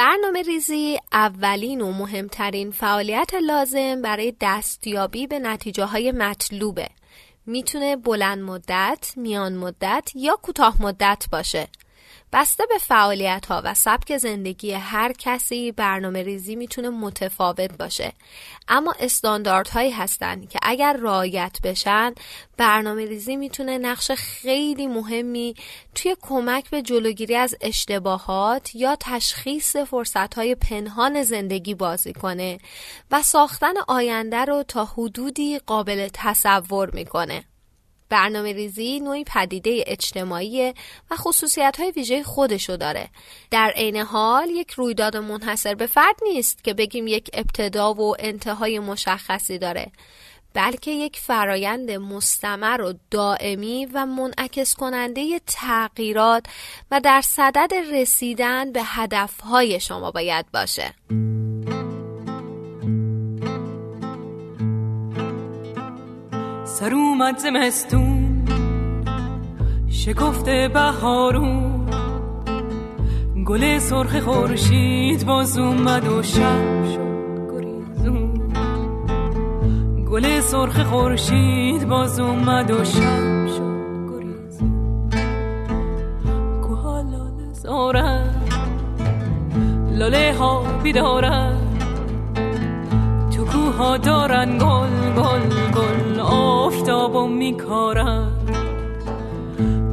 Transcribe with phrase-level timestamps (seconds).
[0.00, 6.88] برنامه ریزی اولین و مهمترین فعالیت لازم برای دستیابی به نتیجه های مطلوبه.
[7.46, 11.68] می‌تونه بلند مدت، میان مدت یا کوتاه مدت باشه.
[12.32, 18.12] بسته به فعالیت ها و سبک زندگی هر کسی برنامه ریزی می‌تونه متفاوت باشه.
[18.68, 22.14] اما استانداردهایی هستن که اگر رعایت بشن
[22.56, 25.54] برنامه ریزی می‌تونه نقش خیلی مهمی
[25.94, 32.58] توی کمک به جلوگیری از اشتباهات یا تشخیص فرصت های پنهان زندگی بازی کنه
[33.10, 37.44] و ساختن آینده رو تا حدودی قابل تصور می‌کنه.
[38.10, 40.74] برنامه ریزی نوعی پدیده اجتماعی
[41.10, 43.08] و خصوصیت های ویژه خودشو داره.
[43.50, 48.78] در عین حال یک رویداد منحصر به فرد نیست که بگیم یک ابتدا و انتهای
[48.78, 49.92] مشخصی داره
[50.54, 56.46] بلکه یک فرایند مستمر و دائمی و منعکس کننده تغییرات
[56.90, 60.94] و در صدد رسیدن به هدفهای شما باید باشه.
[66.70, 68.44] سر اومد زمستون
[69.88, 71.86] شکفت بهارون.
[73.46, 78.40] گل سرخ خورشید باز اومد و شب شد گریزون.
[80.10, 85.10] گل سرخ خورشید باز اومد و شب شد گریزون.
[86.62, 88.34] کوها لاله زارن.
[89.90, 91.56] لاله ها بیدارن.
[93.30, 95.69] تو کوها دارن گل گل گل
[97.26, 98.32] میکارن.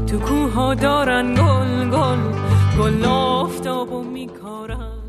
[0.09, 2.19] تو کوها دارن گل گل
[2.79, 5.01] گل آفتابو میکارن.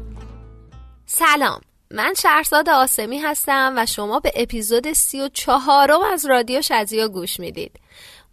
[1.07, 1.61] سلام.
[1.91, 7.41] من شهرزاد آسمی هستم و شما به اپیزود سی و چهارم از رادیو شزیو گوش
[7.41, 7.81] می‌دید.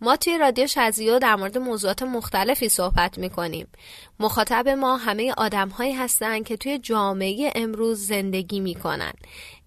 [0.01, 3.67] ما توی رادیو شزیو در مورد موضوعات مختلفی صحبت می‌کنیم.
[4.19, 9.13] مخاطب ما همه آدم هایی هستن که توی جامعه امروز زندگی می‌کنن.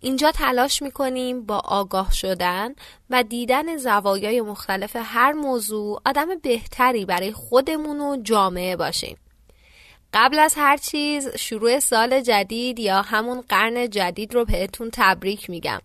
[0.00, 2.74] اینجا تلاش می‌کنیم با آگاه شدن
[3.10, 9.16] و دیدن زوایای مختلف هر موضوع آدم بهتری برای خودمون و جامعه باشیم.
[10.14, 15.80] قبل از هر چیز شروع سال جدید یا همون قرن جدید رو بهتون تبریک میگم.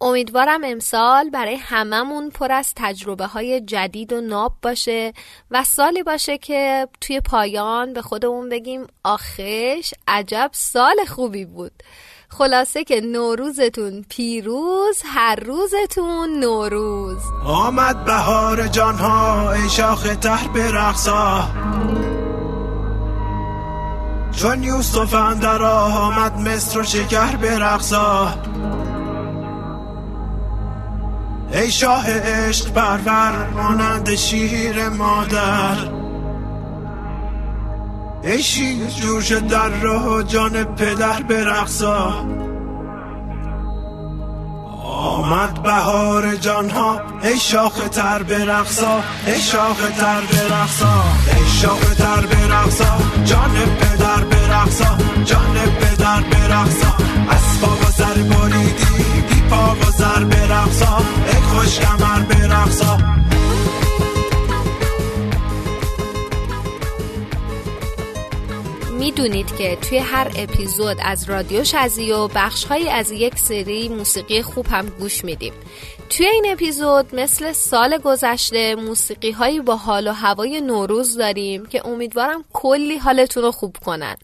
[0.00, 5.12] امیدوارم امسال برای هممون پر از تجربه های جدید و ناب باشه
[5.50, 11.72] و سالی باشه که توی پایان به خودمون بگیم آخش عجب سال خوبی بود.
[12.38, 17.18] خلاصه که نوروزتون پیروز هر روزتون نوروز.
[17.46, 21.48] آمد بهار جانها ای شاخ تر برقصا.
[24.36, 28.34] چون یوسف اندر آمد مصر و شکر برقصا.
[31.52, 35.93] ای شاه عشق پرور مانند شیر مادر.
[38.24, 42.26] ای شیر جوش در راه جان پدر برقصا
[44.84, 51.04] آمد بهار جانها ای شاخ تر برقصا ای شاخ تر برقصا
[51.36, 56.94] ای شاخ تر برقصا جان پدر برقصا جان پدر برقصا
[57.30, 62.98] از و سر بریدی بی پا و سر برقصا ای خوش کمر برقصا
[69.04, 74.86] می‌دونید که توی هر اپیزود از رادیو شزیو بخشهایی از یک سری موسیقی خوب هم
[74.88, 75.52] گوش میدیم.
[76.10, 81.86] توی این اپیزود مثل سال گذشته موسیقی هایی با حال و هوای نوروز داریم که
[81.86, 84.16] امیدوارم کلی حالتون رو خوب کنن.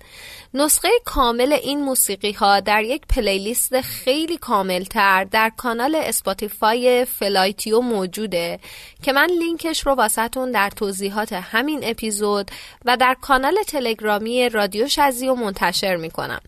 [0.55, 7.81] نسخه کامل این موسیقی ها در یک playlist خیلی کامل تر در کانال Spotify فلایتیو
[7.81, 8.59] موجوده
[9.03, 12.51] که من لینکش رو واسهتون در توضیحات همین اپیزود
[12.85, 16.41] و در کانال تلگرامی رادیو شزیو منتشر می‌کنم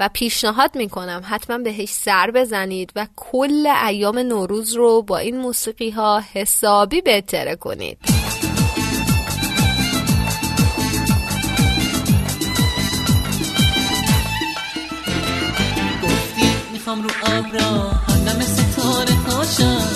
[0.00, 5.90] و پیشنهاد می‌کنم حتما بهش سر بزنید و کل ایام نوروز رو با این موسیقی
[5.90, 7.98] ها حسابی بهتر کنید.
[17.36, 19.88] رو ابرا همدم ستاره هاشم.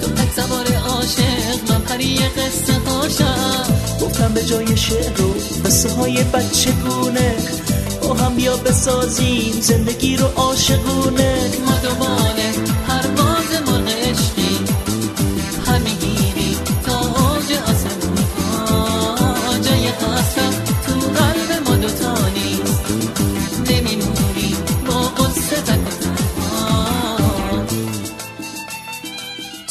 [0.00, 3.64] تو تک سوار عاشق من پری قصه هاشم.
[4.00, 5.34] گفتم به جای شعر و
[5.64, 7.36] قصه های بچگونه
[8.02, 11.50] با هم بیا بسازیم زندگی رو عاشقونه.
[11.66, 12.35] ما دوباره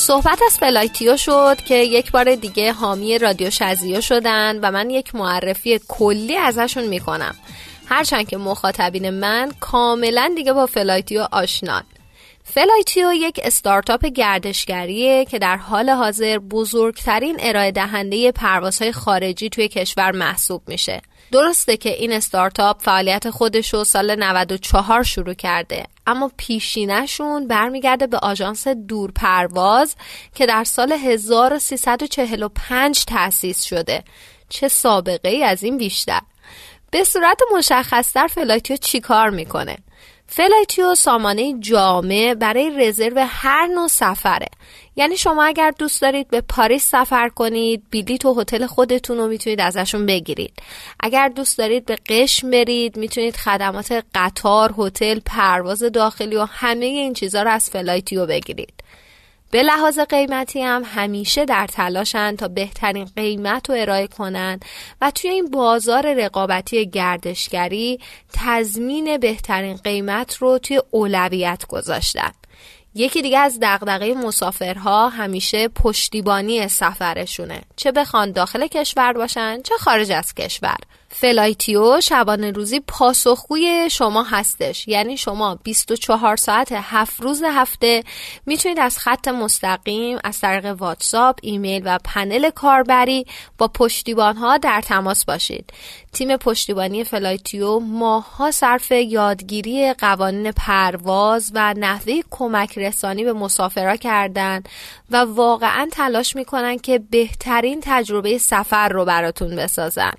[0.05, 5.15] صحبت از فلایتیو شد که یک بار دیگه حامی رادیو شزیو شدن و من یک
[5.15, 7.35] معرفی کلی ازشون می‌کنم
[7.85, 11.83] هرچند که مخاطبین من کاملا دیگه با فلایتیو آشنان
[12.43, 20.11] فلایتیو یک استارتاپ گردشگریه که در حال حاضر بزرگترین ارائه دهنده پروازهای خارجی توی کشور
[20.11, 21.01] محسوب میشه.
[21.35, 28.17] درسته که این استارتاپ فعالیت خودش رو سال 94 شروع کرده اما پیشینشون برمیگرده به
[28.17, 29.95] آژانس دورپرواز
[30.35, 34.03] که در سال 1345 تأسیس شده.
[34.49, 36.21] چه سابقه ای از این بیشتر.
[36.91, 39.77] به صورت مشخصتر فلایتیو چیکار می‌کنه؟
[40.35, 44.47] فلایتیو سامانه جامع برای رزرو هر نوع سفره.
[44.95, 49.61] یعنی شما اگر دوست دارید به پاریس سفر کنید بلیط و هتل خودتون رو می‌تونید
[49.61, 50.53] ازشون بگیرید.
[50.99, 57.13] اگر دوست دارید به قشم برید می‌تونید خدمات قطار هتل پرواز داخلی و همه این
[57.13, 58.73] چیزها رو از فلایتیو بگیرید.
[59.55, 64.59] به لحاظ قیمتی هم همیشه در تلاشن تا بهترین قیمت رو ارائه کنن
[65.01, 67.99] و توی این بازار رقابتی گردشگری
[68.33, 72.31] تضمین بهترین قیمت رو توی اولویت گذاشتن.
[72.95, 77.61] یکی دیگه از دغدغه مسافرها همیشه پشتیبانی سفرشونه.
[77.75, 80.77] چه بخوان داخل کشور باشن چه خارج از کشور.
[81.17, 84.87] فلایتیو شبانه روزی پاسخگوی شما هستش.
[84.87, 88.03] یعنی شما 24 ساعت هفت روز هفته
[88.45, 93.25] می‌تونید از خط مستقیم از طریق واتساپ ایمیل و پنل کاربری
[93.57, 95.73] با پشتیبان ها در تماس باشید.
[96.13, 104.63] تیم پشتیبانی فلایتیو ماه‌ها صرف یادگیری قوانین پرواز و نحوه کمک رسانی به مسافرها کردن
[105.11, 110.13] و واقعا تلاش می‌کنن که بهترین تجربه سفر رو براتون بسازن.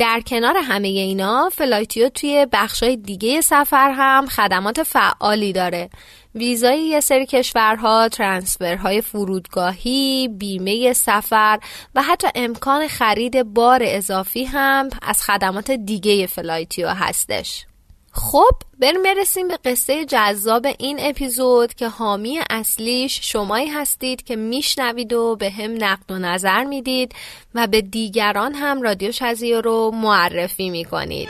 [0.00, 5.90] در کنار همه اینا فلایتیو توی بخشای دیگه سفر هم خدمات فعالی داره.
[6.34, 11.58] ویزای یه سری کشورها transfer های فرودگاهی بیمه سفر
[11.94, 17.66] و حتی امکان خرید بار اضافی هم از خدمات دیگه فلایتیو هستش.
[18.12, 25.12] خب بریم برسیم به قصه جذاب این اپیزود که حامی اصلیش شمایی هستید که میشنوید
[25.12, 27.14] و بهم نقد و نظر می‌دید
[27.54, 31.28] و به دیگران هم رادیو شزیو رو معرفی می‌کنید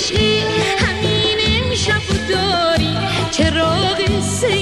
[0.00, 0.40] عشقی
[0.78, 3.00] همین امشب رو داریم
[3.30, 4.59] چراغ سه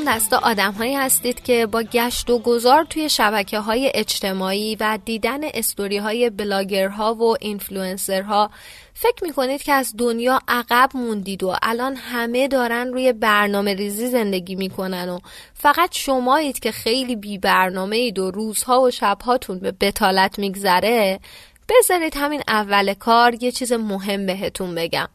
[0.00, 4.98] اون دسته آدم هایی هستید که با گشت و گذار توی شبکه های اجتماعی و
[5.04, 8.50] دیدن استوری های بلاگرها و اینفلوئنسرها
[8.94, 14.54] فکر می‌کنید که از دنیا عقب موندید و الان همه دارن روی برنامه ریزی زندگی
[14.54, 15.18] می‌کنن و
[15.54, 21.20] فقط شمایید که خیلی بی برنامه اید و روزها و شبهاتون به بطالت میگذره
[21.68, 25.08] بذارید همین اول کار یه چیز مهم بهتون بگم.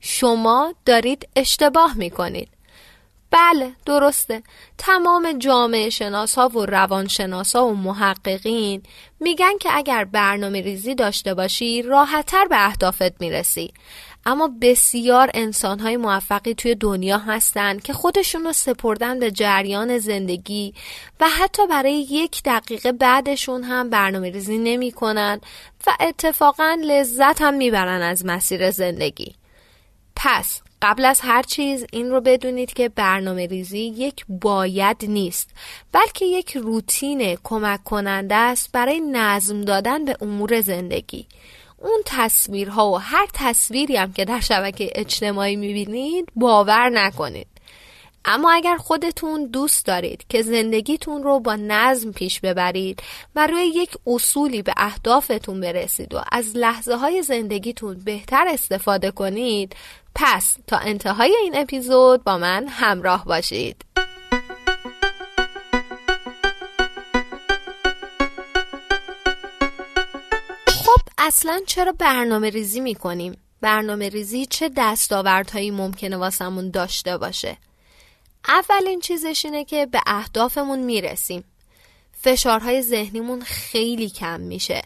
[0.00, 2.57] شما دارید اشتباه می‌کنید.
[3.30, 4.42] بله درسته.
[4.78, 8.82] تمام جامعه شناس ها و روانشناس ها و محققین
[9.20, 13.72] میگن که اگر برنامه ریزی داشته باشی راحتتر به اهدافت می‌رسی.
[14.26, 20.74] اما بسیار انسان های موفقی توی دنیا هستن که خودشون رو سپردن به جریان زندگی
[21.20, 25.40] و حتی برای یک دقیقه بعدشون هم برنامه ریزی نمی کنن
[25.86, 29.34] و اتفاقا لذت هم می‌برن از مسیر زندگی.
[30.16, 35.50] پس قبل از هر چیز این رو بدونید که برنامه ریزی یک باید نیست
[35.92, 41.26] بلکه یک روتین کمک کننده است برای نظم دادن به امور زندگی.
[41.78, 47.46] اون تصویرها و هر تصویری هم که در شبکه اجتماعی می‌بینید باور نکنید.
[48.24, 53.02] اما اگر خودتون دوست دارید که زندگیتون رو با نظم پیش ببرید
[53.36, 59.76] و روی یک اصولی به اهدافتون برسید و از لحظه های زندگیتون بهتر استفاده کنید
[60.14, 63.84] پس تا انتهای این اپیزود با من همراه باشید.
[70.66, 77.56] خب اصلا چرا برنامه ریزی می کنیم؟ برنامه ریزی چه دستاوردهایی ممکنه واسمون داشته باشه؟
[78.48, 81.44] اولین چیزش اینه که به اهدافمون می‌رسیم.
[82.22, 84.82] فشارهای ذهنیمون خیلی کم میشه.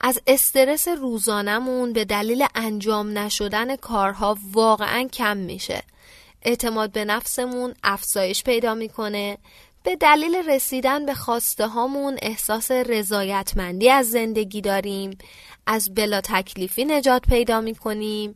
[0.00, 5.82] از استرس روزانمون به دلیل انجام نشدن کارها واقعا کم میشه.
[6.42, 9.38] اعتماد به نفسمون افزایش پیدا می‌کنه.
[9.82, 15.18] به دلیل رسیدن به خواسته هامون احساس رضایتمندی از زندگی داریم.
[15.66, 18.34] از بلا تکلیفی نجات پیدا می کنیم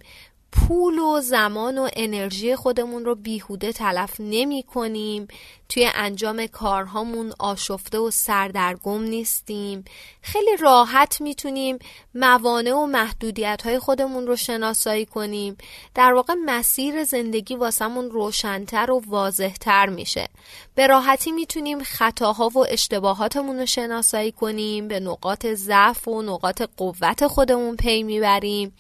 [0.54, 5.28] پول و زمان و انرژی خودمون رو بیهوده تلف نمی کنیم.
[5.68, 9.84] توی انجام کارهامون آشفته و سردرگم نیستیم.
[10.22, 11.78] خیلی راحت می‌تونیم
[12.14, 15.56] موانع و محدودیت های خودمون رو شناسایی کنیم.
[15.94, 20.28] در واقع مسیر زندگی واسمون روشنتر و واضحتر میشه.
[20.74, 24.88] به راحتی می‌تونیم خطاها و اشتباهاتمون رو شناسایی کنیم.
[24.88, 28.72] به نقاط ضعف و نقاط قوت خودمون پی می‌بریم.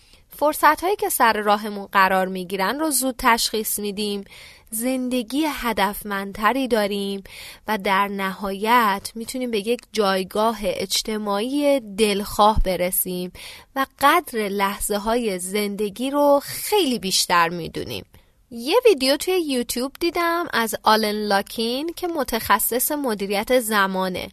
[0.44, 4.24] فرصت هایی که سر راهمون قرار می‌گیرن رو زود تشخیص میدیم.
[4.70, 7.22] زندگی هدفمندتری داریم
[7.68, 13.32] و در نهایت می‌تونیم به یک جایگاه اجتماعی دلخواه برسیم
[13.76, 18.04] و قدر لحظه های زندگی رو خیلی بیشتر می‌دونیم.
[18.50, 24.28] یه ویدیو توی یوتیوب دیدم از آلن لاکین که متخصص مدیریت زمانه.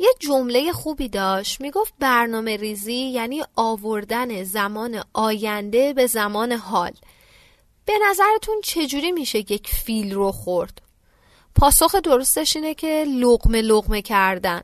[0.00, 1.60] یه جمله خوبی داشت.
[1.60, 6.92] می‌گفت برنامه ریزی یعنی آوردن زمان آینده به زمان حال.
[7.84, 10.82] به نظرتون چجوری میشه یک فیل رو خورد؟
[11.54, 14.60] پاسخ درستش اینه که لغمه لغمه کردن.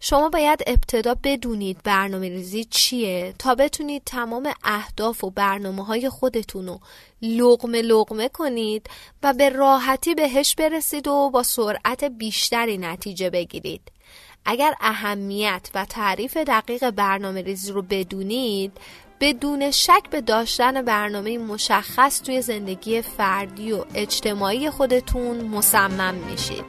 [0.00, 6.66] شما باید ابتدا بدونید برنامه ریزی چیه تا بتونید تمام اهداف و برنامه های خودتون
[6.66, 6.80] رو
[7.22, 8.86] لغمه لغمه کنید
[9.22, 13.82] و به راحتی بهش برسید و با سرعت بیشتری نتیجه بگیرید.
[14.44, 18.72] اگر اهمیت و تعریف دقیق برنامه ریزی رو بدونید
[19.20, 26.64] بدون شک به داشتن برنامه مشخص توی زندگی فردی و اجتماعی خودتون مصمم میشید.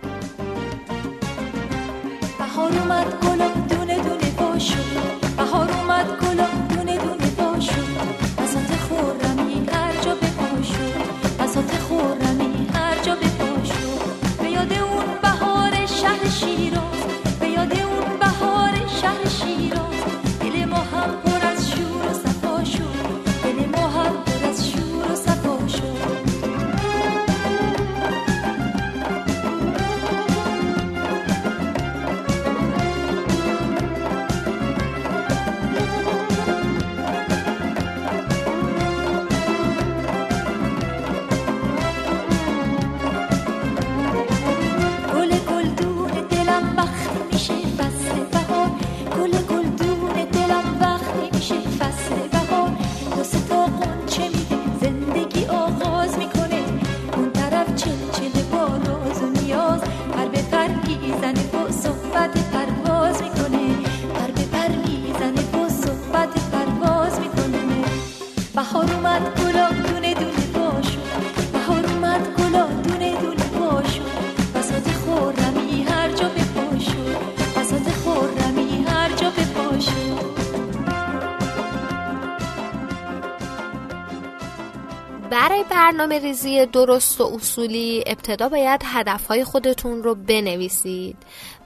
[85.92, 91.18] برنامه ریزی درست و اصولی ابتدا باید هدفهای خودتون رو بنویسید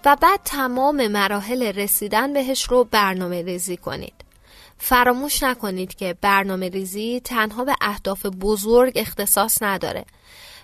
[0.06, 4.14] و بعد تمام مراحل رسیدن بهش رو برنامه ریزی کنید.
[4.78, 10.06] فراموش نکنید که برنامه ریزی تنها به اهداف بزرگ اختصاص نداره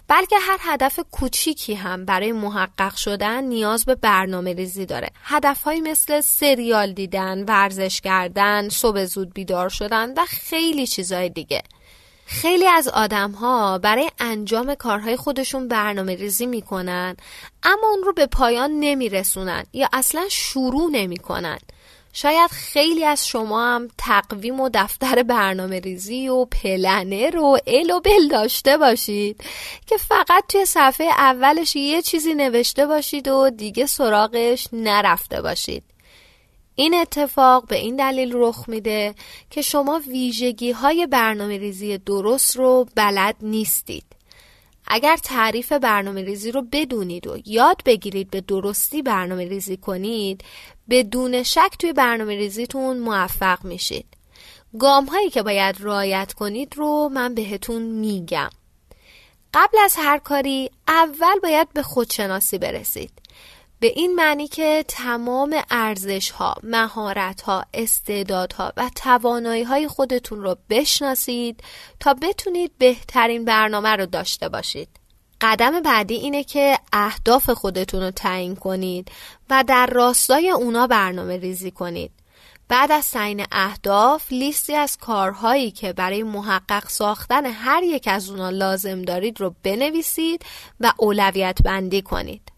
[0.08, 6.22] بلکه هر هدف کوچیکی هم برای محقق شدن نیاز به برنامه ریزی داره هدفهایی مثل
[6.22, 11.62] سریال دیدن، ورزش کردن، صبح زود بیدار شدن و خیلی چیزهای دیگه
[12.32, 17.18] خیلی از آدم ها برای انجام کارهای خودشون برنامه ریزی می‌کنن
[17.64, 21.60] اما اون رو به پایان نمیرسونن یا اصلا شروع نمی‌کنن.
[22.14, 28.00] شاید خیلی از شما هم تقویم و دفتر برنامه ریزی و پلنر و ال و
[28.00, 29.44] بل داشته باشید
[29.88, 35.91] که فقط توی صفحه اولش یه چیزی نوشته باشید و دیگه سراغش نرفته باشید.
[36.82, 39.16] این اتفاق به این دلیل رخ میده
[39.50, 44.04] که شما ویژگی های برنامه ریزی درست رو بلد نیستید.
[44.88, 50.44] اگر تعریف برنامه ریزی رو بدونید و یاد بگیرید به درستی برنامه ریزی کنید
[50.90, 54.06] بدون شک توی برنامه ریزیتون موفق میشید.
[54.80, 58.50] گام هایی که باید رعایت کنید رو من بهتون میگم.
[59.54, 63.21] قبل از هر کاری اول باید به خودشناسی برسید.
[63.82, 70.58] به این معنی که تمام ارزش ها، مهارت ها، استعدادها و توانایی های خودتون رو
[70.70, 71.64] بشناسید
[72.00, 74.90] تا بتونید بهترین برنامه رو داشته باشید.
[75.42, 79.12] قدم بعدی اینه که اهداف خودتون رو تعیین کنید
[79.50, 82.12] و در راستای اونا برنامه ریزی کنید.
[82.68, 88.50] بعد از تعیین اهداف لیستی از کارهایی که برای محقق ساختن هر یک از اونا
[88.50, 90.46] لازم دارید رو بنویسید
[90.80, 92.51] و اولویت بندی کنید.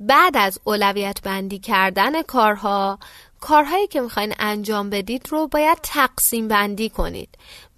[0.00, 2.98] بعد از اولویت بندی کردن کارها
[3.40, 7.28] کارهایی که می‌خواین انجام بدید رو باید تقسیم بندی کنید.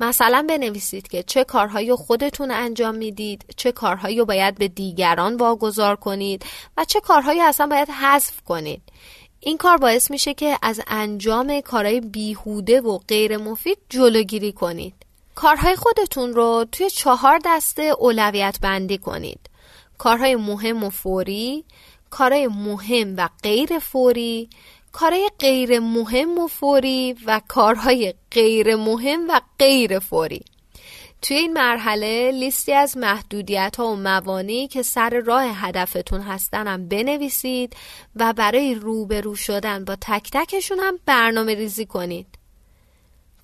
[0.01, 5.97] مثلا بنویسید که چه کارهایی خودتون انجام می‌دید چه کارهایی رو باید به دیگران واگذار
[5.97, 6.45] کنید
[6.77, 8.83] و چه کارهایی اصلا باید حذف کنید.
[9.41, 14.95] این کار باعث میشه که از انجام کارهای بیهوده و غیر مفید جلوگیری کنید.
[15.35, 19.41] کارهای خودتون رو توی چهار دسته اولویت بندی کنید.
[19.99, 21.65] کارهای مهم و فوری
[22.13, 24.51] کارهای مهم و غیر فوری
[24.93, 30.45] کارهای غیر مهم و فوری و کارهای غیر مهم و غیر فوری
[31.23, 36.89] توی این مرحله لیستی از محدودیت ها و موانی که سر راه هدفتون هستن هم
[36.89, 37.77] بنویسید
[38.17, 42.32] و برای روبرو شدن با تک تکشون هم برنامه ریزی کنید.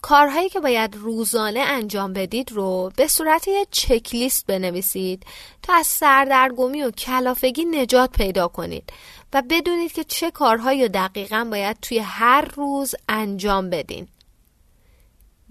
[0.02, 5.26] کارهایی که باید روزانه انجام بدید رو به صورت یه چکلیست بنویسید
[5.62, 8.93] تا از سردرگمی و کلافگی نجات پیدا کنید
[9.33, 14.09] و بدونید که چه کارهایی دقیقا باید توی هر روز انجام بدین.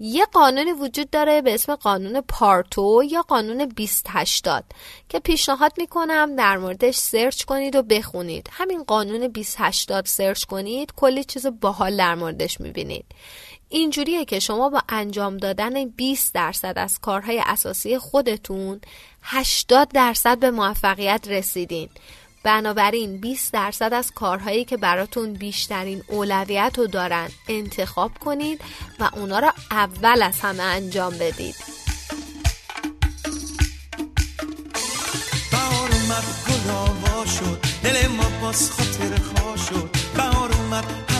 [0.00, 4.64] یه قانونی وجود داره به اسم قانون پارتو یا قانون 2080
[5.08, 11.24] که پیشنهاد می‌کنم در موردش سرچ کنید و بخونید همین قانون 2080 سرچ کنید کلی
[11.24, 13.04] چیز باحال در موردش می‌بینید
[13.68, 18.80] اینجوریه که شما با انجام دادن 20 درصد از کارهای اساسی خودتون
[19.22, 21.88] 80 درصد به موفقیت رسیدین.
[22.42, 28.60] بنابراین 20 درصد از کارهایی که براتون بیشترین اولویت رو دارن انتخاب کنید
[29.00, 31.56] و اونا رو اول از همه انجام بدید.
[35.50, 39.90] بهار اومد گل شد دل ما باز خاطر خوا شد.
[40.16, 41.17] بهار اومد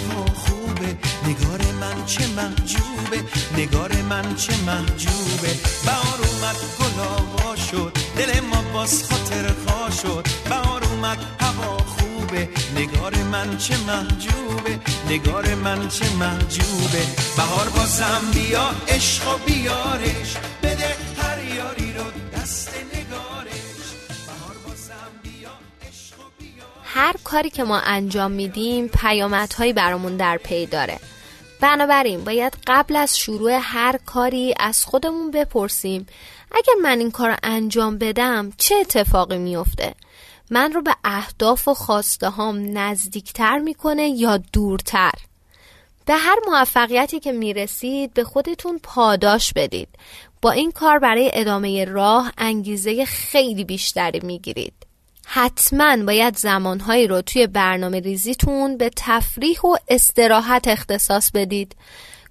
[1.26, 3.24] نگار من چه محجوبه.
[3.56, 5.50] نگار من چه محجوبه.
[5.86, 7.92] بهار اومد گل آوا شد.
[8.16, 10.26] دل ما باز خاطر خوا شد.
[10.48, 12.48] بهار اومد هوا خوبه.
[12.76, 14.78] نگار من چه محجوبه.
[15.10, 17.02] نگار من چه محجوبه.
[17.36, 20.30] بهار بازم بیا عشق و بیارش.
[20.62, 20.97] بده
[26.98, 30.98] هر کاری که ما انجام میدیم پیامدهایی برامون در پی داره.
[31.60, 36.06] بنابراین باید قبل از شروع هر کاری از خودمون بپرسیم
[36.52, 39.94] اگر من این کار انجام بدم چه اتفاقی میفته؟
[40.50, 45.12] من رو به اهداف و خواسته هام نزدیکتر می‌کنه یا دورتر؟
[46.06, 49.88] به هر موفقیتی که می‌رسید به خودتون پاداش بدید.
[50.42, 54.77] با این کار برای ادامه راه انگیزه خیلی بیشتری می‌گیرید.
[55.30, 61.76] حتما باید زمانهایی رو توی برنامه ریزیتون به تفریح و استراحت اختصاص بدید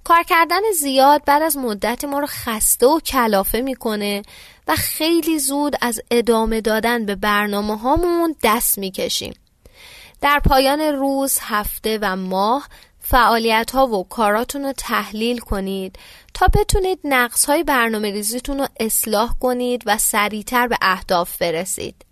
[0.03, 4.21] کار کردن زیاد بعد از مدتی ما رو خسته و کلافه می‌کنه
[4.67, 9.33] و خیلی زود از ادامه دادن به برنامه هامون دست می‌کشیم
[10.21, 12.67] در پایان روز، هفته و ماه
[12.99, 15.99] فعالیت ها و کاراتون رو تحلیل کنید
[16.33, 22.06] تا بتونید نقص های برنامه ریزیتون رو اصلاح کنید و سریعتر به اهداف برسید.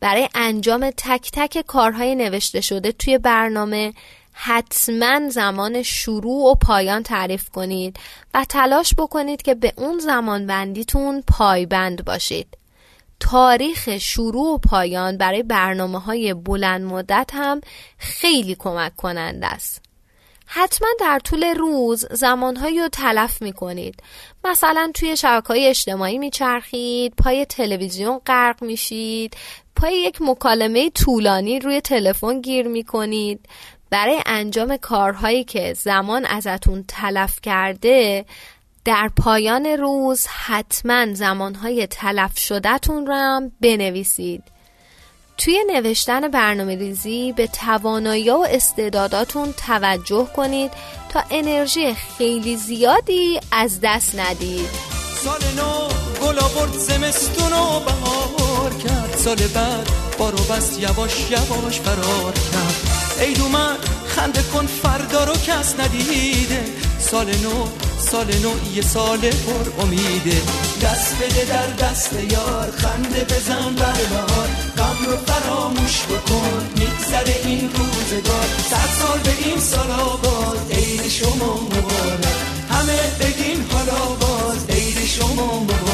[0.00, 3.94] برای انجام تک تک کارهای نوشته شده توی برنامه
[4.32, 7.96] حتما زمان شروع و پایان تعریف کنید
[8.34, 12.56] و تلاش بکنید که به اون زمان بندیتون پایبند باشید.
[13.20, 17.60] تاریخ شروع و پایان برای برنامه های بلند مدت هم
[17.98, 19.89] خیلی کمک کننده است.
[20.52, 24.02] حتما در طول روز زمانهایی رو تلف می کنید.
[24.44, 29.36] مثلا توی شبکه های اجتماعی می چرخید، پای تلویزیون غرق میشید،
[29.76, 33.48] پای یک مکالمه طولانی روی تلفن گیر می کنید.
[33.90, 38.24] برای انجام کارهایی که زمان ازتون تلف کرده
[38.84, 44.42] در پایان روز حتما زمانهای تلف شدهتون رو هم بنویسید
[45.40, 50.70] توی نوشتن برنامه ریزی به توانایی و استعداداتون توجه کنید
[51.08, 54.68] تا انرژی خیلی زیادی از دست ندید.
[55.24, 55.88] سال نو
[56.22, 59.16] گل آورد زمستون و بهار کرد.
[59.16, 63.20] سال بعد بارو بس یواش یواش فرار کرد.
[63.20, 63.76] ای من
[64.06, 66.64] خنده کن فردا رو کس ندیده.
[66.98, 67.66] سال نو
[67.98, 70.42] سال نو یه سال پر امیده
[70.82, 74.48] دست بده در دست یار خنده بزن بر بهار.
[74.78, 78.46] غم رو فراموش بکن میگذره این روزگار.
[78.70, 82.24] صد سال به این سال آباد عید شما مبارک.
[82.70, 85.89] همه بگیم حالا باز عید شما مبارک.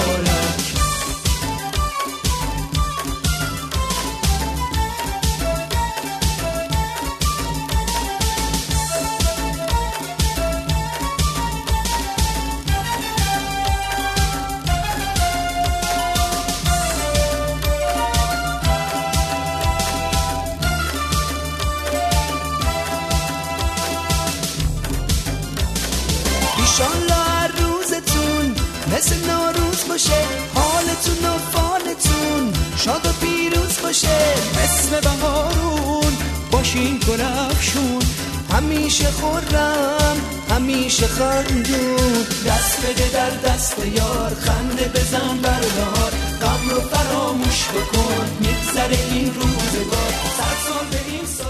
[38.57, 40.17] همیشه خورم
[40.51, 42.23] همیشه خندون.
[42.47, 50.13] دست بده در دست یار خنده بزن بردار غم رو فراموش بکن میگذره این روزگار.
[50.37, 51.47] صد سال به این سال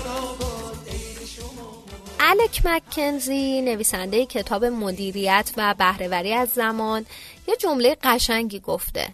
[2.21, 7.07] الک مکنزی نویسنده کتاب مدیریت و بهرهوری از زمان.
[7.49, 9.09] یه جمله قشنگی گفته.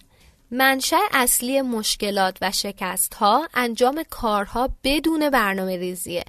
[0.54, 6.24] منشأ اصلی مشکلات و شکست ها انجام کارها بدون برنامه ریزیه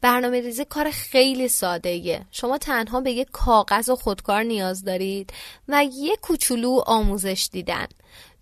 [0.00, 2.26] برنامه ریزی کار خیلی ساده ایه.
[2.30, 5.32] شما تنها به یک کاغذ و خودکار نیاز دارید
[5.68, 7.86] و یک کوچولو آموزش دیدن.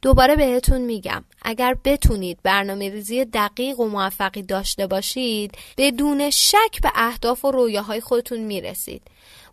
[0.03, 6.93] دوباره بهتون میگم اگر بتونید برنامه ریزی دقیق و موفقی داشته باشید بدون شک به
[6.95, 9.03] اهداف و رویاهای خودتون می‌رسید.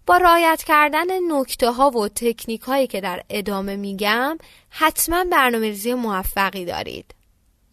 [0.05, 4.37] با رعایت کردن نکته ها و تکنیک هایی که در ادامه میگم
[4.69, 7.15] حتما برنامه ریزی موفقی دارید.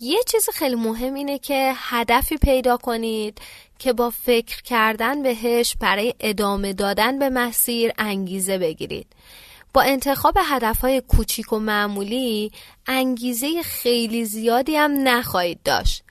[0.00, 3.38] یه چیز خیلی مهم اینه که هدفی پیدا کنید
[3.78, 9.06] که با فکر کردن بهش برای ادامه دادن به مسیر انگیزه بگیرید.
[9.74, 12.52] با انتخاب هدفهای کوچیک و معمولی
[12.86, 16.02] انگیزه خیلی زیادی هم نخواهید داشت.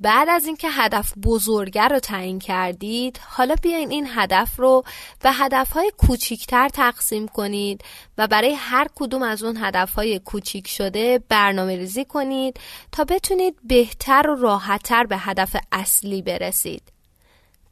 [0.00, 4.84] بعد از اینکه هدف بزرگه رو تعیین کردید حالا بیاین این هدف رو
[5.22, 7.84] به هدفهای کوچیکتر تقسیم کنید
[8.18, 12.60] و برای هر کدوم از اون هدفهای کوچیک شده برنامه ریزی کنید
[12.92, 16.82] تا بتونید بهتر و راحتتر به هدف اصلی برسید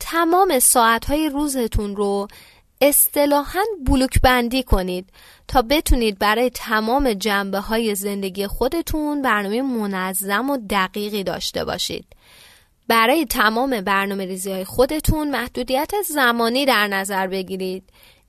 [0.00, 2.28] تمام ساعتهای روزتون رو
[2.80, 5.08] اصطلاحاً بلوک بندی کنید
[5.48, 12.15] تا بتونید برای تمام جنبه های زندگی خودتون برنامه منظم و دقیقی داشته باشید.
[12.88, 17.84] برای تمام برنامه ریزی های خودتون محدودیت زمانی در نظر بگیرید.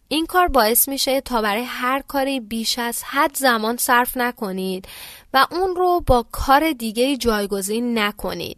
[0.07, 4.87] این کار باعث میشه تا برای هر کاری بیش از حد زمان صرف نکنید
[5.33, 8.57] و اون رو با کار دیگه جایگزین نکنید.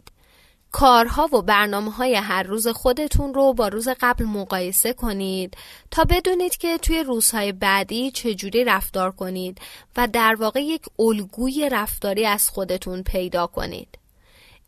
[0.72, 5.56] کارها و برنامه های هر روز خودتون رو با روز قبل مقایسه کنید
[5.90, 9.58] تا بدونید که توی روزهای بعدی چجوری رفتار کنید
[9.96, 13.99] و در واقع یک الگوی رفتاری از خودتون پیدا کنید.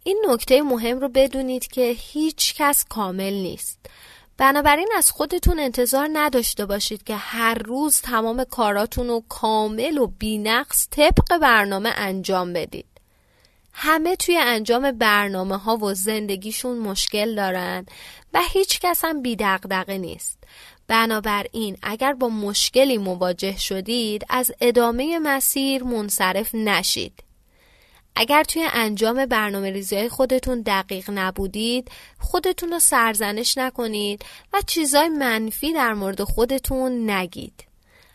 [0.04, 3.78] این نکته مهم رو بدونید که هیچ کس کامل نیست.
[4.36, 10.88] بنابراین از خودتون انتظار نداشته باشید که هر روز تمام کاراتون رو کامل و بینقص
[10.90, 12.86] طبق برنامه انجام بدید.
[13.72, 17.86] همه توی انجام برنامه ها و زندگیشون مشکل دارن
[18.34, 20.38] و هیچ کس هم بی دغدغه نیست.
[20.86, 27.22] بنابراین اگر با مشکلی مواجه شدید از ادامه مسیر منصرف نشید.
[28.16, 35.72] اگر توی انجام برنامه ریزی خودتون دقیق نبودید خودتون رو سرزنش نکنید و چیزای منفی
[35.72, 37.64] در مورد خودتون نگید.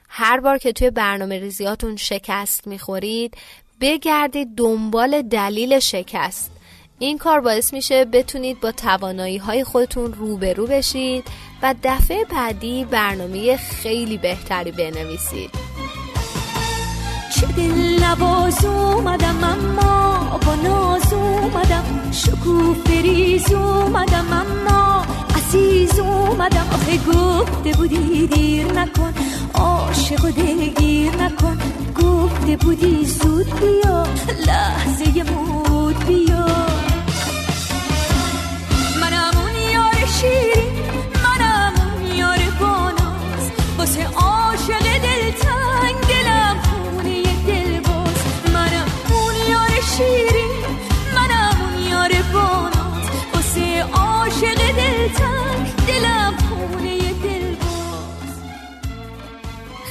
[0.09, 3.37] هر بار که توی برنامه ریزیاتون شکست می‌خورید
[3.81, 6.51] بگردید دنبال دلیل شکست
[6.99, 11.23] این کار باعث میشه بتونید با توانایی های خودتون روبرو بشید
[11.61, 15.49] و دفعه بعدی برنامه خیلی بهتری بنویسید
[17.35, 19.86] چه دل نواز اومدم اما
[26.37, 29.13] اومدم آخه گفته بودی دیر نکن.
[29.53, 31.57] عاشق و دلگیر نکن.
[32.01, 34.03] گفته بودی زود بیا.
[34.47, 36.45] لحظه مود بیا.
[39.01, 40.73] منم اون یار شیرین.
[41.23, 45.66] منم اون یار باناز واسه عاشق دلتنگ.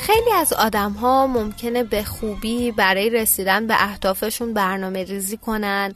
[0.06, 5.92] خیلی از آدم ها ممکنه به خوبی برای رسیدن به اهدافشون برنامه ریزی کنن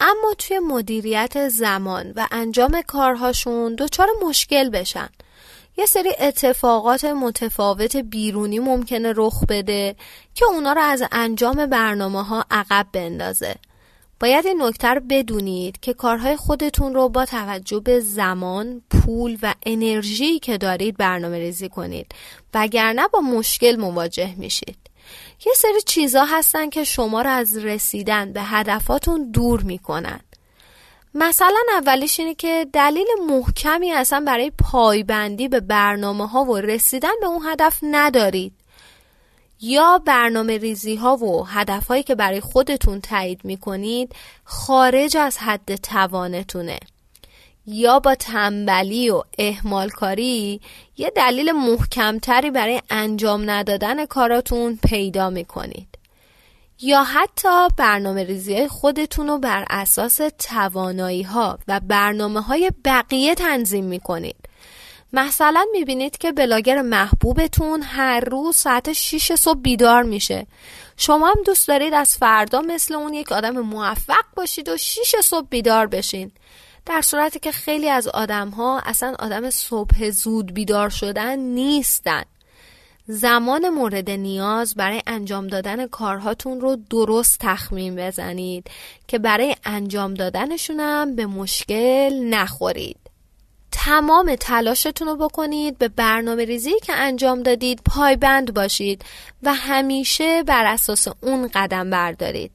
[0.00, 5.08] اما توی مدیریت زمان و انجام کارهاشون دچار مشکل بشن.
[5.76, 9.96] یه سری اتفاقات متفاوت بیرونی ممکنه رخ بده
[10.34, 13.54] که اونا رو از انجام برنامه ها عقب بندازه.
[14.20, 20.38] باید این نکته بدونید که کارهای خودتون رو با توجه به زمان، پول و انرژی
[20.38, 22.14] که دارید برنامه ریزی کنید
[22.54, 24.78] وگرنه با مشکل مواجه میشید.
[25.46, 30.20] یه سری چیزا هستن که شما رو از رسیدن به هدفاتون دور می‌کنن.
[31.14, 37.26] مثلا اولیش اینه که دلیل محکمی اصلا برای پایبندی به برنامه ها و رسیدن به
[37.26, 38.52] اون هدف ندارید.
[39.60, 45.38] یا برنامه ریزی ها و هدف هایی که برای خودتون تایید می کنید خارج از
[45.38, 46.78] حد توانتونه.
[47.66, 50.60] یا با تنبلی و اهمال کاری
[50.96, 55.98] یه دلیل محکمتری برای انجام ندادن کاراتون پیدا می کنید
[56.82, 63.84] یا حتی برنامه ریزی خودتون رو بر اساس توانایی ها و برنامه های بقیه تنظیم
[63.84, 64.39] می‌کنید.
[65.12, 70.46] مثلا می‌بینید که بلاگر محبوبتون هر روز ساعت 6 صبح بیدار میشه.
[70.96, 75.46] شما هم دوست دارید از فردا مثل اون یک آدم موفق باشید و 6 صبح
[75.50, 76.32] بیدار بشین.
[76.86, 82.22] در صورتی که خیلی از آدم ها اصلا آدم صبح زود بیدار شدن نیستن.
[83.06, 88.70] زمان مورد نیاز برای انجام دادن کارهاتون رو درست تخمین بزنید
[89.08, 92.99] که برای انجام دادنشونم به مشکل نخورید.
[93.84, 99.04] تمام تلاشتون رو بکنید به برنامه ریزی که انجام دادید پایبند باشید
[99.42, 102.50] و همیشه بر اساس اون قدم بردارید.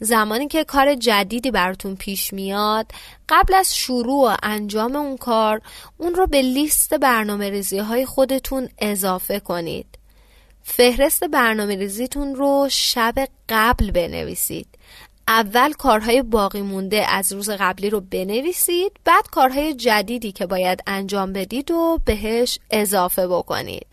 [0.00, 2.86] زمانی که کار جدیدی براتون پیش میاد
[3.28, 5.60] قبل از شروع و انجام اون کار
[5.98, 9.86] اون رو به لیست برنامه ریزی های خودتون اضافه کنید.
[10.62, 13.14] فهرست برنامه ریزیتون رو شب
[13.48, 14.66] قبل بنویسید.
[15.28, 21.32] اول کارهای باقی مونده از روز قبلی رو بنویسید بعد کارهای جدیدی که باید انجام
[21.32, 23.86] بدید و بهش اضافه بکنید.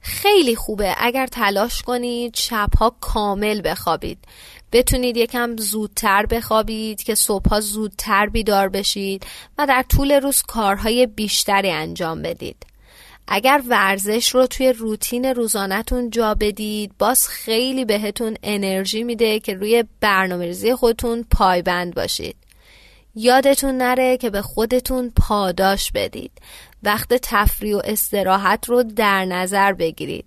[0.00, 0.94] خیلی خوبه.
[0.98, 4.18] اگر تلاش کنید شبها کامل بخوابید.
[4.72, 9.26] بتونید یکم زودتر بخوابید که صبحها زودتر بیدار بشید
[9.58, 12.73] و در طول روز کارهای بیشتری انجام بدید.
[13.28, 19.84] اگر ورزش رو توی روتین روزانهتون جا بدید باز خیلی بهتون انرژی میده که روی
[20.00, 22.36] برنامه ریزی خودتون پایبند باشید.
[23.14, 26.32] یادتون نره که به خودتون پاداش بدید.
[26.82, 30.26] وقت تفریح و استراحت رو در نظر بگیرید.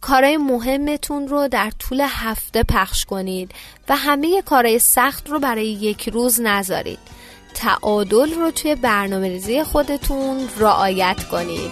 [0.00, 3.50] کارهای مهمتون رو در طول هفته پخش کنید
[3.88, 6.98] و همه کارهای سخت رو برای یک روز نذارید.
[7.54, 11.70] تعادل رو توی برنامه ریزی خودتون رعایت کنید.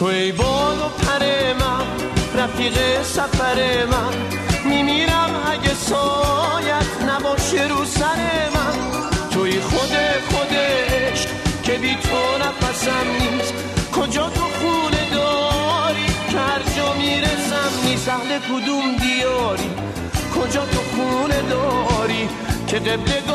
[0.00, 1.24] تو ای باد و پر
[1.60, 1.86] من
[2.42, 4.14] رفیق سفر من.
[4.70, 9.00] میمیرم اگه سایت نباشه رو سر من.
[9.30, 9.92] توی خود
[10.30, 11.26] خودش
[11.62, 13.54] که بی تو نفسم نیست.
[13.92, 18.08] کجا تو خونه داری؟ هر جا می‌رسم نیست.
[18.08, 19.70] اهل کدوم دیاری؟
[20.34, 22.28] کجا تو خونه داری؟
[22.66, 23.29] که قبلگاه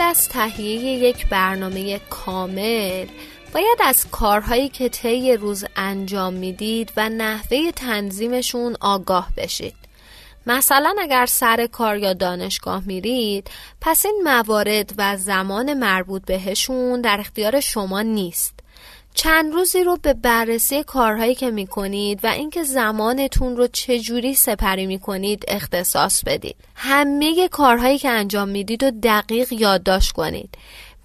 [0.00, 3.06] از تهیه یک برنامه کامل
[3.54, 9.74] باید از کارهایی که طی روز انجام می‌دید و نحوه تنظیمشون آگاه بشید.
[10.46, 17.20] مثلا اگر سر کار یا دانشگاه میرید پس این موارد و زمان مربوط بهشون در
[17.20, 18.59] اختیار شما نیست.
[19.22, 25.44] چند روزی رو به بررسی کارهایی که می‌کنید و اینکه زمانتون رو چجوری سپری می‌کنید
[25.48, 26.56] اختصاص بدید.
[26.74, 30.54] همه کارهایی که انجام می‌دید و دقیق یادداشت کنید.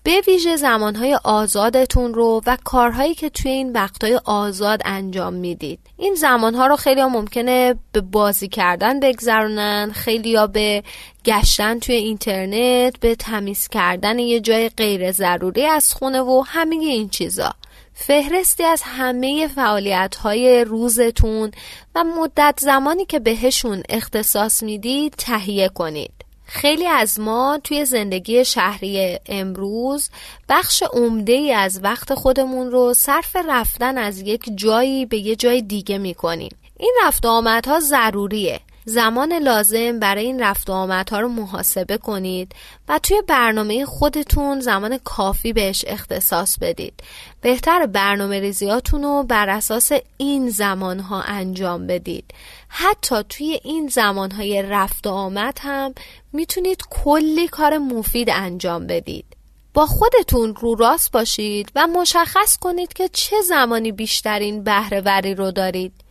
[0.04, 6.16] به ویژه زمانهای آزادتون رو و کارهایی که توی این وقتهای آزاد انجام می‌دید این
[6.16, 10.84] زمانها رو خیلی ها ممکنه به بازی کردن بگذرونن خیلی ها به
[11.26, 17.10] گشتن توی اینترنت به تمیز کردن یه جای غیر ضروری از خونه و همه این
[17.10, 17.54] چیزا
[17.98, 21.52] فهرستی از همه فعالیت های روزتون
[21.96, 26.12] و مدت زمانی که بهشون اختصاص می‌دید تهیه کنید
[26.46, 30.10] خیلی از ما توی زندگی شهری امروز
[30.50, 35.62] بخش عمده ای از وقت خودمون رو صرف رفتن از یک جایی به یه جای
[35.62, 36.56] دیگه می‌کنیم.
[36.78, 38.60] این رفت آمدها ضروریه.
[38.86, 42.52] زمان لازم برای این رفت و آمدها رو محاسبه کنید
[42.88, 46.94] و توی برنامه خودتون زمان کافی بهش اختصاص بدید.
[47.42, 48.54] بهتر برنامه
[48.92, 52.34] رو بر اساس این زمانها انجام بدید.
[52.68, 55.94] حتی توی این زمانهای رفت و آمد هم
[56.34, 59.26] می‌تونید کلی کار مفید انجام بدید.
[59.74, 66.05] با خودتون رو راست باشید و مشخص کنید که چه زمانی بیشترین بهرهوری رو دارید.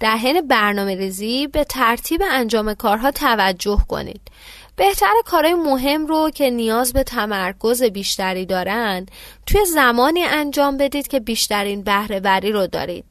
[0.00, 4.20] در حین برنامه ریزی به ترتیب انجام کارها توجه کنید.
[4.76, 9.06] بهتر کارهای مهم رو که نیاز به تمرکز بیشتری دارن
[9.46, 13.04] توی زمانی انجام بدید که بیشترین بهرهوری رو دارید.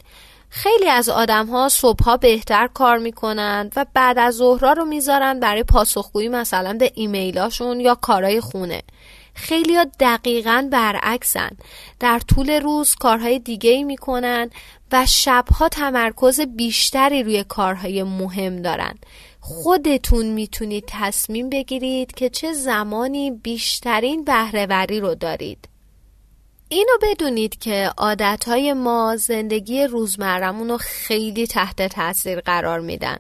[0.50, 5.64] خیلی از آدم ها صبح بهتر کار می‌کنند و بعد از ظهرها رو می‌ذارن برای
[5.64, 8.82] پاسخگویی مثلا به ایمیلاشون یا کارهای خونه
[9.34, 11.50] خیلی ها دقیقا برعکسن
[12.00, 14.50] در طول روز کارهای دیگه ای می‌کنن
[14.92, 18.96] و شبها تمرکز بیشتری روی کارهای مهم دارن.
[19.40, 25.70] خودتون می‌تونید تصمیم بگیرید که چه زمانی بیشترین بهرهوری رو دارید.
[26.70, 33.18] اینو بدونید که عادتهای ما زندگی روزمرمون رو خیلی تحت تاثیر قرار میدن.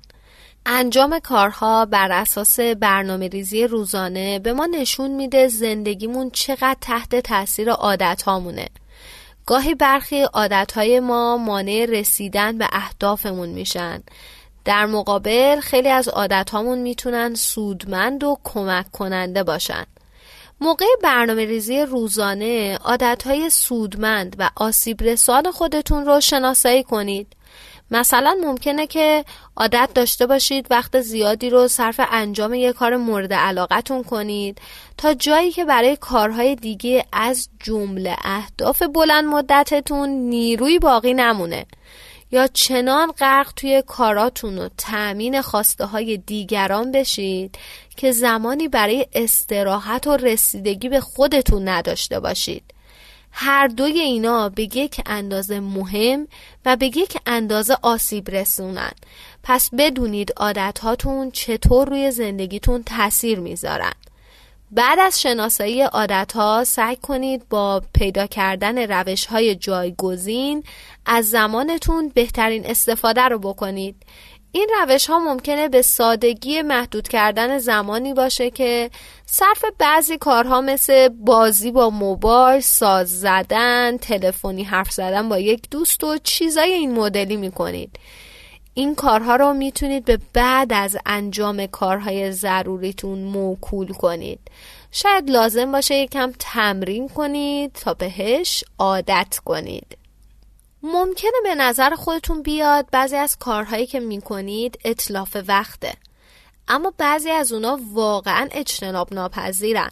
[0.66, 7.72] انجام کارها بر اساس برنامه ریزی روزانه به ما نشون میده زندگیمون چقدر تحت تاثیر
[7.72, 8.68] عادت هامونه.
[9.46, 14.04] گاهی برخی عادت های ما مانع رسیدن به اهدافمون میشن.
[14.66, 19.86] در مقابل خیلی از عادت هامون می‌تونن سودمند و کمک کننده باشن.
[20.62, 27.35] موقع برنامه ریزی روزانه عادت های سودمند و آسیب رسان خودتون رو شناسایی کنید.
[27.92, 29.26] مثلا ممکنه که
[29.58, 34.62] عادت داشته باشید وقت زیادی رو صرف انجام یه کار مورد علاقتون کنید
[34.98, 41.66] تا جایی که برای کارهای دیگه از جمله اهداف بلند مدتتون نیروی باقی نمونه
[42.32, 47.58] یا چنان غرق توی کاراتون و تأمین خواسته های دیگران بشید
[47.98, 52.75] که زمانی برای استراحت و رسیدگی به خودتون نداشته باشید.
[53.38, 56.28] هر دوی اینا به یک اندازه مهم
[56.66, 58.92] و به یک اندازه آسیب رسونن.
[59.44, 63.94] پس بدونید عادت هاتون چطور روی زندگیتون تاثیر می‌ذارن.
[64.72, 70.64] بعد از شناسایی عادت ها سعی کنید با پیدا کردن روش های جایگزین
[71.06, 73.96] از زمانتون بهترین استفاده رو بکنید.
[74.56, 78.90] این روش ها ممکنه به سادگی محدود کردن زمانی باشه که
[79.26, 86.04] صرف بعضی کارها مثل بازی با موبایل، ساز زدن، تلفنی حرف زدن با یک دوست
[86.04, 88.00] و چیزای این مدلی می‌کنید.
[88.74, 94.40] این کارها رو می‌تونید به بعد از انجام کارهای ضروریتون موکول کنید.
[94.92, 99.98] شاید لازم باشه یکم تمرین کنید تا بهش عادت کنید.
[100.88, 105.94] ممکنه به نظر خودتون بیاد بعضی از کارهایی که می‌کنید اطلاف وقته.
[106.68, 109.90] اما بعضی از اونا واقعا اجتناب ناپذیرن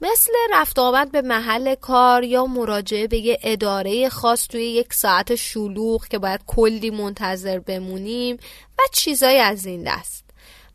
[0.00, 5.34] مثل رفت آمد به محل کار یا مراجعه به یه اداره خاص توی یک ساعت
[5.34, 8.36] شلوغ که باید کلی منتظر بمونیم
[8.78, 10.24] و چیزای از این دست.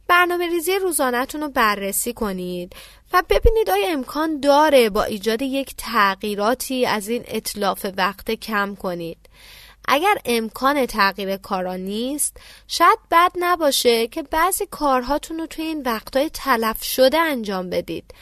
[0.07, 2.73] برنامه ریزی روزانهتون رو بررسی کنید
[3.13, 9.22] و ببینید آیا امکان داره با ایجاد یک تغییراتی از این اطلاف وقت کم کنید.
[9.87, 16.29] اگر امکان تغییر کارا نیست شاید بد نباشه که بعضی کارهاتون رو توی این وقتهای
[16.29, 18.13] تلف شده انجام بدید.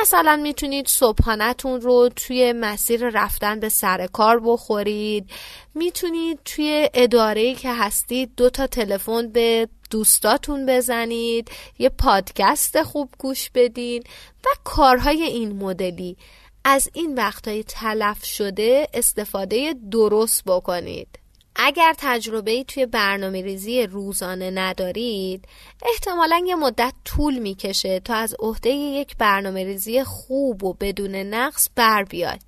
[0.00, 5.30] مثلا می‌تونید صبحانتون رو توی مسیر رفتن به سر کار بخورید.
[5.74, 13.50] می‌تونید توی اداره که هستید دو تا تلفن به دوستاتون بزنید یه پادکست خوب گوش
[13.54, 14.02] بدین
[14.44, 16.16] و کارهای این مدلی.
[16.68, 21.08] از این وقتهای تلف شده استفاده درست بکنید.
[21.56, 25.44] اگر تجربه توی برنامه ریزی روزانه ندارید
[25.92, 31.68] احتمالا یه مدت طول می‌کشه تا از عهده یک برنامه ریزی خوب و بدون نقص
[31.76, 32.40] بر بیاد.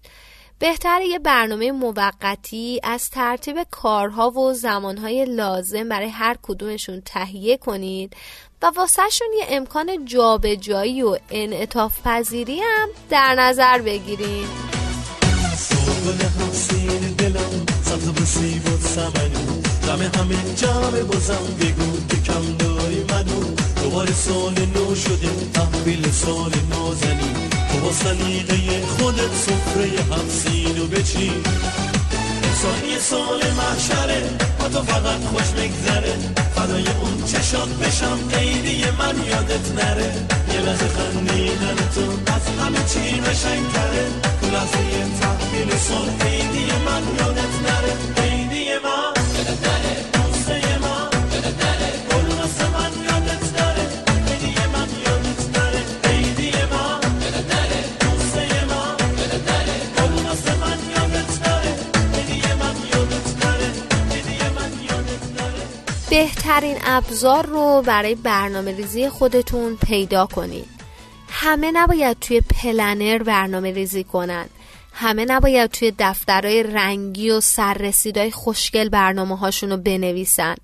[0.59, 8.17] بهتر یه برنامه موقتی از ترتیب کارها و زمانهای لازم برای هر کدومشون تهیه کنید
[8.63, 14.49] و واسهشون یه امکان جابجایی و انعطاف پذیری هم در نظر بگیرید
[19.87, 26.53] دم همه جمع بازم بگو که کم داری منو دوباره سال نو شده تحویل سال
[26.71, 31.43] نازنی تو با سلیقه خودت سفره همسینو بچین
[32.43, 34.23] انسانی سال محشره
[34.59, 40.13] با تو فقط خوش بگذره فدای اون چشات بشم عیدی من یادت نره
[40.53, 44.07] یه لحظه خندیدن تو از همه چی قشنگتره
[44.41, 44.79] تو لحظه
[45.21, 47.93] تحویل سال عیدی من یادت نره
[48.23, 50.08] عیدی من دوسته
[66.19, 70.69] بهترین ابزار رو برای برنامه ریزی خودتون پیدا کنید.
[71.29, 74.47] همه نباید توی پلنر برنامه ریزی کنن.
[74.93, 80.55] همه نباید توی دفترهای رنگی و سررسیدهای خوشگل برنامه هاشون رو بنویسن.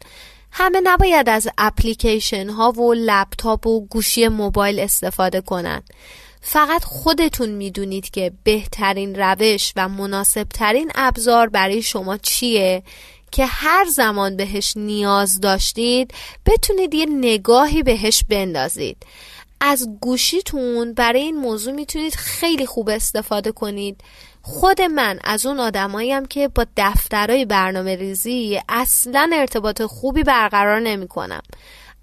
[0.50, 5.82] همه نباید از اپلیکیشن ها و لپتاپ و گوشی موبایل استفاده کنن.
[6.40, 12.82] فقط خودتون می‌دونید که بهترین روش و مناسبترین ابزار برای شما چیه
[13.34, 16.14] که هر زمان بهش نیاز داشتید
[16.46, 18.96] بتونید یه نگاهی بهش بندازید.
[19.60, 24.00] از گوشیتون برای این موضوع می‌تونید خیلی خوب استفاده کنید.
[24.42, 31.08] خود من از اون آدماییم که با دفترهای برنامه ریزی اصلا ارتباط خوبی برقرار نمی
[31.08, 31.42] کنم.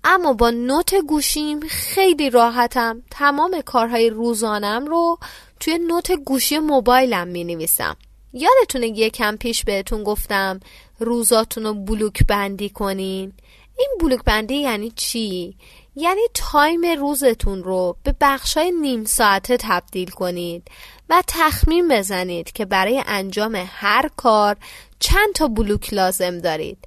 [0.04, 3.02] اما با نوت گوشیم خیلی راحتم.
[3.12, 5.18] تمام کارهای روزانم رو
[5.60, 7.96] توی نوت گوشی موبایلم می نویسم
[8.34, 10.60] یادتونه یکم پیش بهتون گفتم
[11.00, 13.34] روزاتون رو بلوک بندی کنین
[13.78, 15.56] این بلوک بندی یعنی چی؟
[15.96, 20.68] یعنی تایم روزتون رو به بخشای نیم ساعته تبدیل کنید
[21.10, 24.58] و تخمین بزنید که برای انجام هر کار
[25.00, 26.78] چند تا بلوک لازم دارید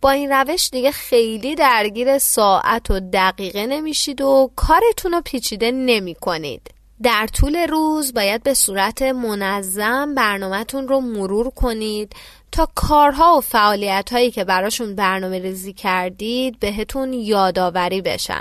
[0.00, 6.14] با این روش دیگه خیلی درگیر ساعت و دقیقه نمیشید و کارتون رو پیچیده نمی
[6.14, 6.70] کنید.
[7.02, 12.12] در طول روز باید به صورت منظم برنامهتون رو مرور کنید
[12.52, 18.40] تا کارها و فعالیت هایی که براشون برنامه ریزی کردید بهتون یادآوری بشن.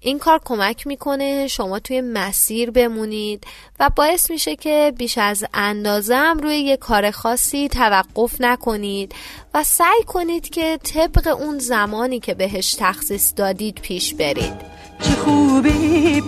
[0.00, 3.44] این کار کمک می‌کنه شما توی مسیر بمونید
[3.80, 9.14] و باعث میشه که بیش از اندازه هم روی یه کار خاصی توقف نکنید
[9.54, 15.72] و سعی کنید که طبق اون زمانی که بهش تخصیص دادید پیش برید چه خوبه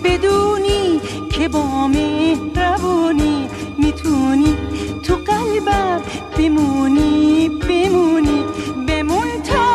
[0.03, 1.01] بدونی
[1.31, 3.47] که با مهربونی
[3.77, 4.57] می‌تونی
[5.05, 6.01] تو قلبم
[6.37, 8.43] بمونی بمونی
[8.87, 9.68] بمون تا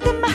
[0.00, 0.25] دریا مثل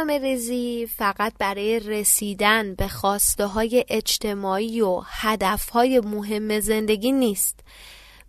[0.00, 7.60] برنامه ریزی فقط برای رسیدن به خواسته های اجتماعی و هدف های مهم زندگی نیست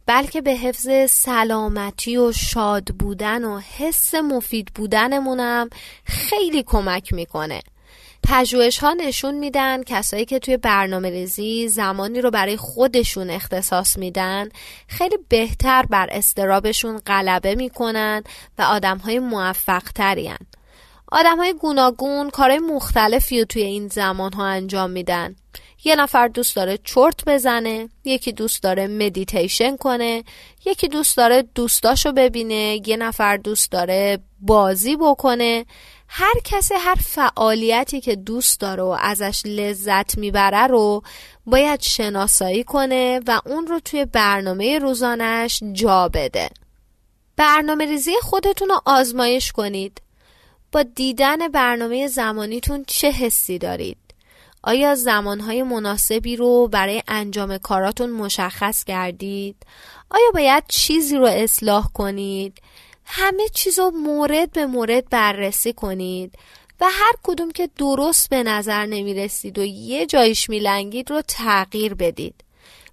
[0.06, 5.70] بلکه به حفظ سلامتی و شاد بودن و حس مفید بودنمونم
[6.06, 7.62] خیلی کمک می‌کنه
[8.24, 14.50] پژوهش ها نشون میدن کسایی که توی برنامه ریزی زمانی رو برای خودشون اختصاص میدن
[14.88, 18.24] خیلی بهتر بر استرابشون غلبه می‌کنن
[18.58, 20.38] و آدم های موفق ترین.
[21.12, 25.36] آدم های گوناگون کارهای مختلفی رو توی این زمان ها انجام میدن.
[25.84, 30.24] یه نفر دوست داره چرت بزنه یکی دوست داره مدیتیشن کنه
[30.66, 35.66] یکی دوست داره دوستاشو ببینه یه نفر دوست داره بازی بکنه.
[36.08, 41.02] هر کسی هر فعالیتی که دوست داره و ازش لذت می‌بره رو
[41.46, 46.50] باید شناسایی کنه و اون رو توی برنامه روزانش جا بده.
[47.38, 50.02] برنامه ریزی خودتون رو آزمایش کنید.
[50.72, 53.98] با دیدن برنامه زمانیتون چه حسی دارید؟
[54.64, 59.56] آیا زمانهای مناسبی رو برای انجام کاراتون مشخص کردید؟
[60.10, 62.62] آیا باید چیزی رو اصلاح کنید؟
[63.06, 66.36] همه چیز رو مورد به مورد بررسی کنید
[66.82, 71.94] و هر کدوم که درست به نظر نمی رسید و یه جایش میلنگید رو تغییر
[71.94, 72.36] بدید.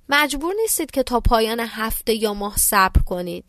[0.08, 3.44] مجبور نیستید که تا پایان هفته یا ماه صبر کنید.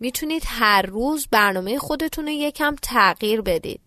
[0.00, 3.80] می‌تونید هر روز برنامه خودتون رو یکم تغییر بدید.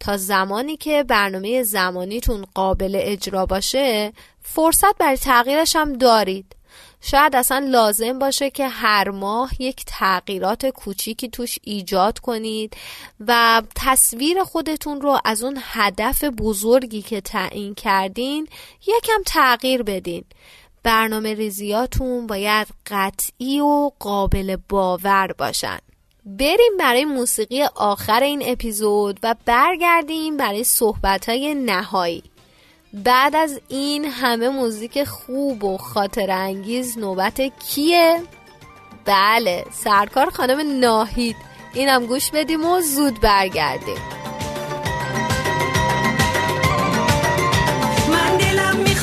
[0.00, 4.12] تا زمانی که برنامه زمانیتون قابل اجرا باشه
[4.42, 6.56] فرصت برای تغییرش هم دارید.
[7.00, 12.76] شاید اصلا لازم باشه که هر ماه یک تغییرات کوچیکی توش ایجاد کنید
[13.20, 18.48] و تصویر خودتون رو از اون هدف بزرگی که تعیین کردین
[18.86, 20.24] یکم تغییر بدین.
[20.84, 25.78] برنامه ریزیاتون باید قطعی و قابل باور باشن.
[26.26, 32.22] بریم برای موسیقی آخر این اپیزود و برگردیم برای صحبت های نهایی.
[32.92, 38.22] بعد از این همه موزیک خوب و خاطر انگیز نوبت کیه؟
[39.04, 41.36] بله سرکار خانم ناهید.
[41.74, 43.98] اینم گوش بدیم و زود برگردیم.
[48.08, 48.93] من دلم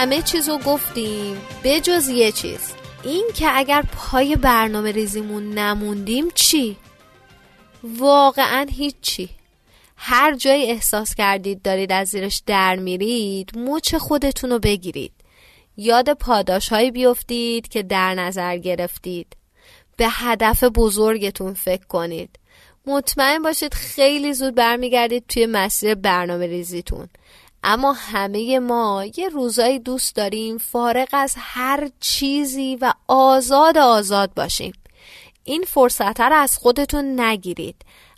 [0.00, 2.72] همه چیز رو گفتیم بجز یه چیز.
[3.04, 6.76] این که اگر پای برنامه ریزیمون نموندیم چی؟
[7.82, 9.28] واقعا هیچی.
[9.96, 15.12] هر جایی احساس کردید دارید از زیرش در میرید مچ خودتون رو بگیرید.
[15.76, 19.36] یاد پاداش هایی بیفتید که در نظر گرفتید.
[19.96, 22.38] به هدف بزرگتون فکر کنید.
[22.86, 27.08] مطمئن باشید خیلی زود برمیگردید توی مسیر برنامه ریزیتون.
[27.64, 34.72] اما همه ما یه روزایی دوست داریم فارغ از هر چیزی و آزاد آزاد باشیم.
[35.44, 37.76] این فرصت رو از خودتون نگیرید.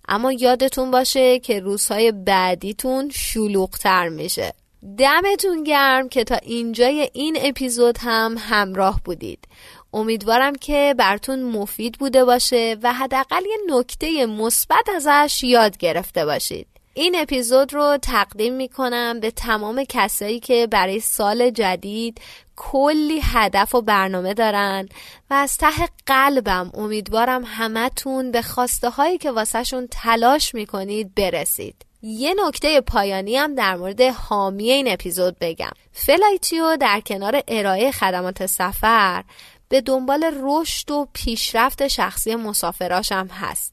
[0.08, 4.52] اما یادتون باشه که روزهای بعدیتون شلوغتر میشه.
[4.98, 9.48] دمتون گرم که تا اینجای این اپیزود هم همراه بودید.
[9.92, 16.66] امیدوارم که براتون مفید بوده باشه و حداقل یه نکته مثبت ازش یاد گرفته باشید.
[16.94, 22.20] این اپیزود رو تقدیم می‌کنم به تمام کسایی که برای سال جدید
[22.56, 24.88] کلی هدف و برنامه دارن
[25.30, 31.74] و از ته قلبم امیدوارم همتون به خواسته هایی که واسهشون تلاش می‌کنید برسید.
[32.02, 35.72] یه نکته پایانی هم در مورد حامی این اپیزود بگم.
[35.92, 39.24] فلایتیو در کنار ارائه خدمات سفر
[39.68, 43.72] به دنبال رشد و پیشرفت شخصی مسافراش هم هست.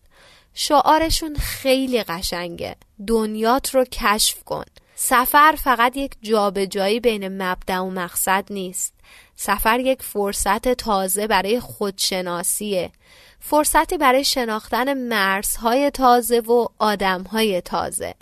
[0.53, 2.75] شعارشون خیلی قشنگه.
[3.07, 4.65] دنیات رو کشف کن.
[4.95, 8.93] سفر فقط یک جابجایی بین مبدأ و مقصد نیست.
[9.35, 12.91] سفر یک فرصت تازه برای خودشناسیه.
[13.39, 18.15] فرصتی برای شناختن مرزهای تازه و آدمهای تازه.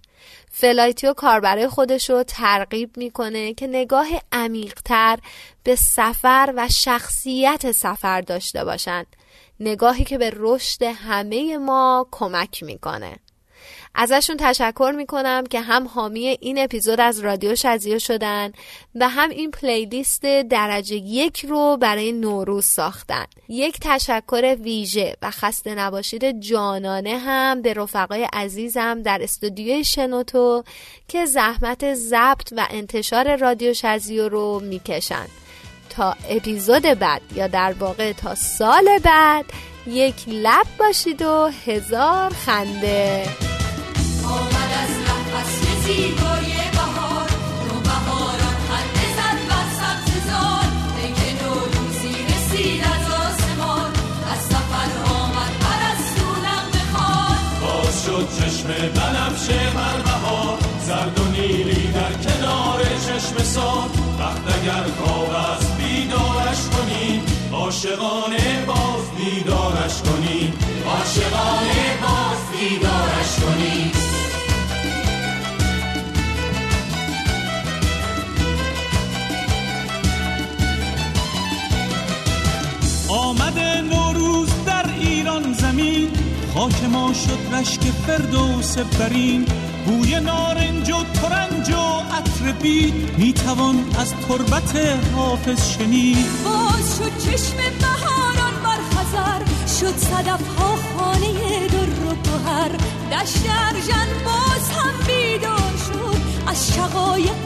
[0.51, 5.19] فلایتیو کاربرای خودش رو ترغیب می‌کنه که نگاه عمیقتر
[5.63, 9.15] به سفر و شخصیت سفر داشته باشند
[9.59, 13.15] نگاهی که به رشد همه ما کمک می‌کنه.
[13.95, 18.51] ازشون تشکر می‌کنم که هم حامی این اپیزود از رادیو شزیو شدن
[18.95, 23.25] و هم این پلیلیست درجه یک رو برای نوروز ساختن.
[23.49, 30.63] یک تشکر ویژه و خسته نباشید جانانه هم به رفقای عزیزم در استودیوی شنوتو
[31.07, 35.27] که زحمت ضبط و انتشار رادیو شزیو رو می‌کشن
[35.89, 39.45] تا اپیزود بعد یا در واقع تا سال بعد
[39.87, 43.23] یک لب باشید و هزار خنده.
[44.25, 47.29] آمد از نفس زیبای بهار.
[47.67, 50.65] نو بهاران خنده زد بر سبززار
[50.95, 53.91] پیک نوروزی رسید از آسمان.
[54.31, 60.57] از سفر آمد پرستونم بخوان باز شد چشم بنفشه بر بهار.
[60.87, 63.89] زرد و نیلی در کنار چشم سار.
[64.19, 65.66] وقت اگر خواب است
[66.07, 67.21] بیدارش کنین
[67.53, 70.53] عاشقانه باز بیدارش کنین
[70.87, 73.91] عاشقانه باز بیدارش کنین
[83.09, 86.09] آمده نوروز در ایران زمین
[86.53, 89.45] خاک ما شد رشک فردوس برین.
[89.87, 94.75] بوی نارنج و ترنج و عطر بید می‌توان از تربت
[95.15, 96.25] حافظ شنید.
[96.45, 99.41] باز شد چشم بهاران بر خزر
[99.79, 102.71] شد صدف ها خانه در و گوهر.
[103.11, 107.37] دشت ارژن باز هم بیدار شد از شقایق